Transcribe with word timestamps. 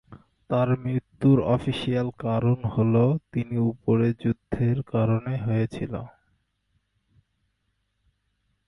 তাঁর 0.49 0.69
মৃত্যুর 0.79 1.37
অফিসিয়াল 1.47 2.07
কারণ 2.17 2.57
হ'ল 2.65 2.95
তিনি 3.31 3.55
উপরে 3.71 4.07
যুদ্ধের 4.19 4.77
কারণে 4.83 5.33
হয়েছিলো। 5.37 6.01